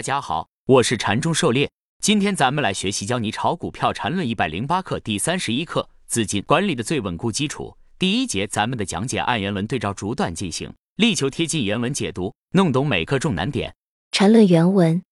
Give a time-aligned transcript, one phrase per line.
[0.00, 1.70] 大家好，我是禅中狩猎。
[2.02, 7.76] 今天咱们来学习教你炒股票禅论一百零八课第三十一课资金管理的最稳固基础。
[7.98, 13.74] 第一节咱们的讲解按原文对照逐段进行，力求贴近原文解读，弄懂每课重难点。
[14.10, 15.02] 禅论原文：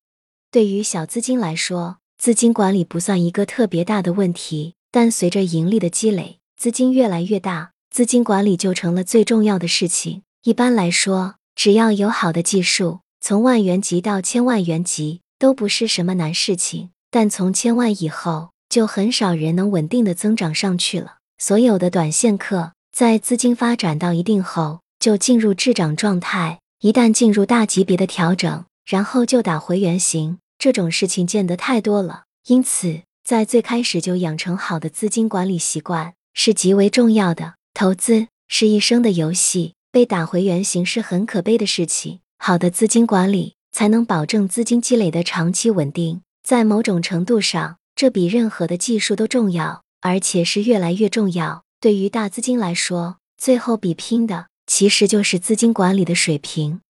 [0.50, 10.22] 对于小资金来说，资金管理不算一个特别大的问题，但随着盈利的积累，资金越来越大，资金管理就成了最重要的事情。
[10.44, 13.00] 一般来说，只要有好的技术。
[13.28, 21.16] 从万元级到千万元级都不是什么难事情，但从千万以后，就很少人能稳定的增长上去了。
[21.36, 26.60] 所有的短线客在资金发展到一定后，就进入滞涨状态。
[26.80, 32.22] 一旦进入大级别的调整，然后就打回原形，这种事情见得太多了。
[32.46, 37.56] 因此，在最开始就养成好的资金管理习惯是极为重要的。
[37.74, 42.20] 投资是一生的游戏，被打回原形是很可悲的事情。
[42.38, 46.22] 好的资金管理才能保证资金积累的长期稳定。
[46.42, 51.64] 在某种程度上，这比任何的技术都重要，而且是越来越重要。
[51.80, 56.80] 对于大资金来说，最后比拼的其实就是资金管理的水平。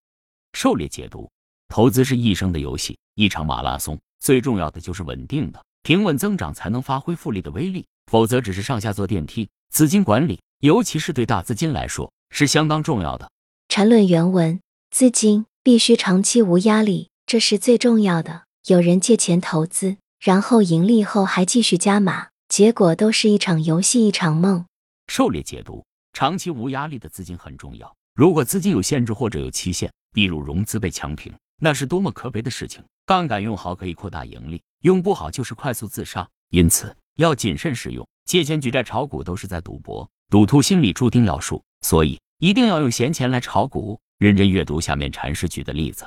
[0.53, 1.29] 狩猎解读：
[1.67, 7.85] 投资是一生的游戏，一场马拉松，最重要的就是稳定的、平稳增长，才能发挥复利的威力。
[8.09, 9.49] 否则只是上下坐电梯。
[9.71, 13.29] 资金管理，尤其是对大资金来说，是相当重要的。
[13.67, 14.59] 缠论原文。
[14.91, 18.43] 资金必须长期无压力，这是最重要的。
[18.67, 24.65] 有人借钱投资，然后盈利后还继续加码，结果都是一场游戏，一场梦。
[25.07, 27.95] 狩猎解读：长期无压力的资金很重要。
[28.15, 32.83] 如果资金有限制或者有期限，比如融资被强平，那是多么可悲的事情。
[33.05, 36.27] 杠杆用好可以扩大盈利，用不好就是快速自杀。
[36.49, 38.05] 因此要谨慎使用。
[38.25, 43.99] 借钱举债炒股都是在赌博，赌徒心里注定要输，所以一定要用闲钱来炒股。
[44.19, 46.05] 认真阅读下面禅师举的例子。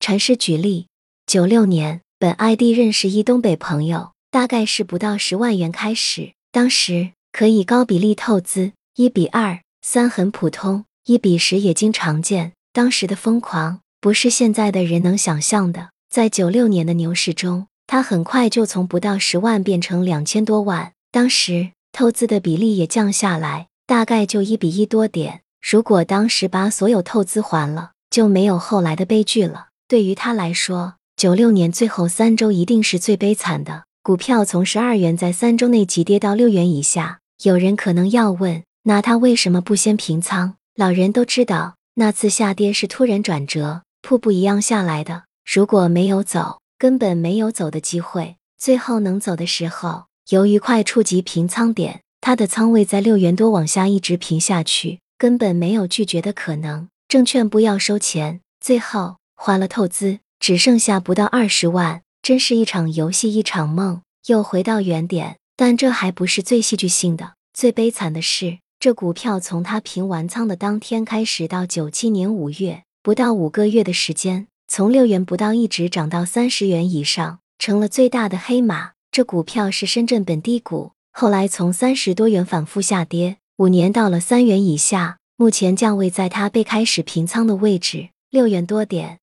[0.00, 0.86] 禅师举例：
[1.24, 12.52] 九六年，本 ID 认识一东北朋友，大概是不到十万元开始，当时可以高比例透资，一比二、三很普通，一比十也经常见。
[12.74, 15.88] 当时的疯狂不是现在的人能想象的。
[16.10, 20.92] 在九六年的牛市中，他很快就从不到十万变成两千多万。
[21.10, 25.40] 当时透资的比例也降下来，大概就一比一多点。
[25.70, 29.66] 如果当时把所有透资还了，就没有后来的悲剧了。
[29.86, 33.84] 对于他来说，九六年最后三周一定是最悲惨的。
[34.02, 37.18] 股票从十二元在三周内急跌到六元以下。
[37.42, 40.54] 有人可能要问，那他为什么不先平仓？
[40.74, 45.24] 老人都知道，那次下跌是突然转折，瀑布一样下来的。
[45.44, 48.36] 如果没有走，根本没有走的机会。
[48.58, 55.00] 最后能走的时候，由于快触及平仓点，他的仓位在六元多往下一直平下去。
[55.18, 65.38] 根本没有拒绝的可能，证券部要收钱，最后花了透资，只剩下不到二十万，真是一场游戏，一场梦，又回到原点。
[65.56, 78.92] 但这还不是最戏剧性的，最悲惨的是，这股票从他平完仓的当天开始，到九七年五月，不到五个月的时间，从六元不到一直涨到三十元以上，成了最大的黑马。
[79.10, 83.38] 这股票是深圳本地股，后来从三十多元反复下跌。
[83.58, 89.18] 五年到了三元以下，目前价位在它被开始平仓的位置，六元多点。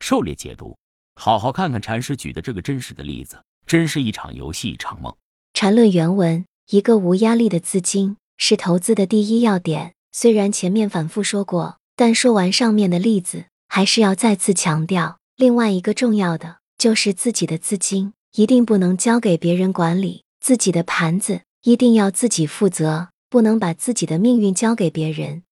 [0.00, 0.76] 狩猎解读，
[1.14, 5.16] 好好看看禅师举的这个真实的例子，真是一场游戏一场梦。
[5.54, 9.94] 禅论原文：一个无压力的资金是投资的第一要点。
[10.12, 15.16] 虽然前面反复说过，但说完上面的例子，还是要再次强调。
[15.36, 23.08] 另外一个重要的就是自己的资金一定不能交给别人管理，自己的盘子一定要自己负责。
[23.30, 25.44] 不能把自己的命运交给别人。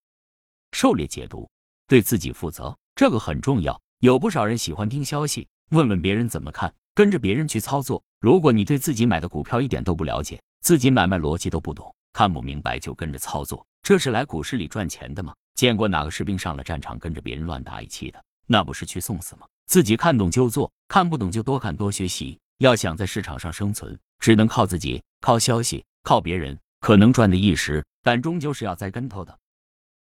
[0.73, 1.49] 狩猎解读，
[1.87, 3.81] 对自己负责，这个很重要。
[4.01, 8.03] 有不少人喜欢听消息，问问别人怎么看，跟着别人去操作。
[8.21, 15.33] 如果你对自己买的股票一点都不了解，自己买卖逻辑都不懂，看不明白就跟着操作，这是来股市里赚钱的吗？
[15.55, 18.21] 见过哪个士兵上了战场跟着别人乱打一气的？
[18.49, 19.47] 那不是去送死吗？
[19.67, 22.37] 自己看懂就做，看不懂就多看多学习。
[22.59, 26.59] 要想在市场上生存，只能靠自己，靠消息，靠别人。
[26.81, 29.39] 可能赚的一时，但终究是要栽跟头的。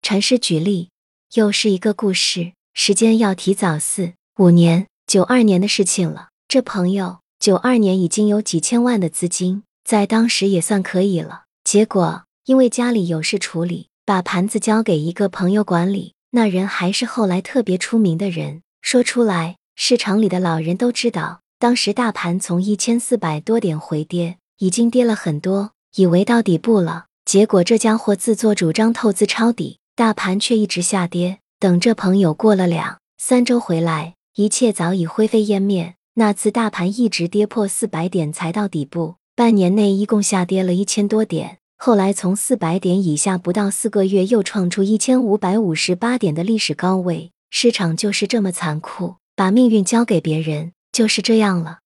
[0.00, 0.91] 禅师举例，
[1.35, 6.29] 又是一个故事，时间要提早四五年，九二年的事情了。
[6.49, 11.44] 这朋友九二年已经有几千万的资金，在当时也算可以了。
[11.64, 18.62] 结果因为家里有事处理，把盘子交给一个朋友管理，那人还是后来特别出名的人。
[18.81, 25.71] 说出来，市场里的老人都知道，当时大盘从一千四百多点回跌，已经跌了很多。
[25.94, 31.41] 以为到底部了，结果这家伙自作主张透资抄底，大盘却一直下跌。
[31.59, 35.94] 等这朋友过了两三周回来，一切早已灰飞烟灭。
[36.15, 41.59] 那次大盘一直跌破四百点才到底部，半年内一共下跌了一千多点。
[41.77, 47.33] 后来从四百点以下，不到四个月又创出一千五百五十八点的历史高位。
[47.50, 51.81] 市场就是这么残酷，把命运交给别人就是这样了。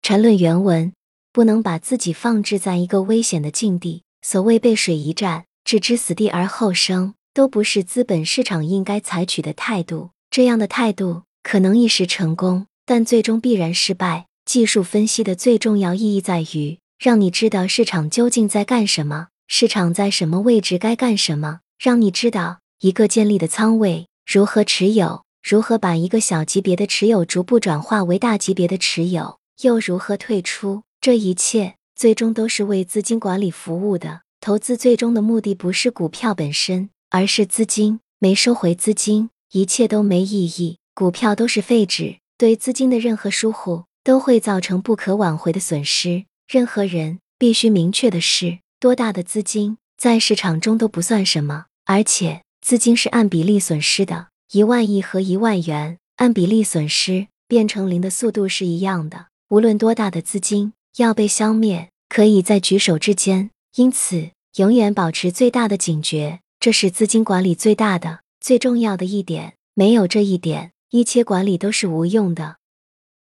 [0.00, 0.92] 沉论原文：
[1.36, 4.04] 不能把自己放置在一个危险的境地。
[4.22, 10.12] 所谓背水一战，置之死地而后生，都不是资本市场应该采取的态度。
[10.30, 14.28] 这样的态度可能一时成功，但最终必然失败。
[14.46, 16.78] 技术分析的最重要意义在于。
[16.98, 30.84] 让你知道市场究竟在干什么，市场在什么位置该干什么，让你知道一个建立的仓位如何持有，如何把一个小级别的持有逐步转化为大级别的持有，又如何退出。
[31.06, 34.22] 这一切最终都是为资金管理服务的。
[34.40, 38.00] 投资最终的目的不是股票本身，而是资金。
[38.18, 42.16] 没收回资金，一切都没意义，股票都是废纸。
[42.36, 46.24] 对资金的任何疏忽都会造成不可挽回的损失。
[46.48, 54.26] 任何人必须明确的是，多大的资金在市场中都不算什么，而且资金是按比例损失的。
[54.50, 59.26] 一万亿和一万元按比例损失变成零的速度是一样的。
[59.48, 63.50] 无论多大的资金要被消灭，可以在举手之间。
[63.74, 69.56] 因此，永远保持最大的警觉，这是资金管理最大的、最重要的一点。
[69.74, 72.56] 没有这一点，一切管理都是无用的。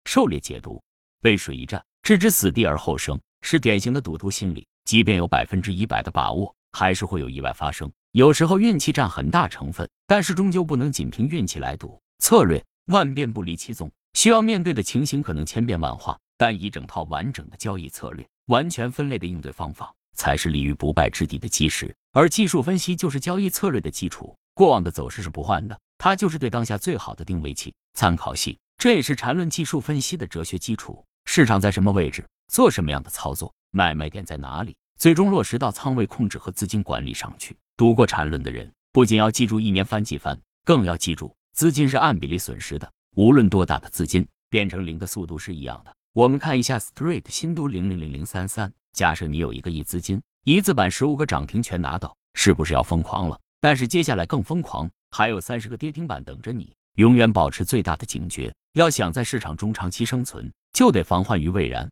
[0.04, 0.82] 狩猎解读：
[1.22, 1.82] 背水一战。
[2.02, 7.90] 置之死地而后生是典型的赌徒心理，即便有百分之一百的把握，还是会有意外发生。
[8.12, 11.98] 有时候运气占很大成分，但是终究不能仅凭运气来赌。
[12.18, 21.94] 策略万变不离其宗，需要面对的情形可能千变万化，但一整套完整的交易策略、完全分类的应对方法，才是立于不败之地的基石。
[22.12, 24.34] 而技术分析就是交易策略的基础。
[24.54, 31.04] 过往的走势是不换的，它就是对当下最好的定位器、参考系，这也是缠论技术分析的哲学基础。
[31.24, 37.56] 市场在什么位置，做什么样的操作，买卖点在哪里，最终落实到仓位控制和资金管理上去。
[37.76, 42.88] 读过缠论的人，不仅要记住一年翻几番，更要记住资金是按比例损失的。
[43.16, 45.92] 无论多大的资金，变成零的速度是一样的。
[46.14, 53.36] 我们看一下 Street 新都零零零零三三，假设你有一个亿资金，一字板十五个涨停全拿到，是不是要疯狂了？
[53.60, 56.72] 但是接下来更疯狂，还有三十个跌停板等着你。
[56.98, 60.48] 永远保持最大的警觉，要想在市场中长期生存。
[60.72, 61.90] 就得防患于未然。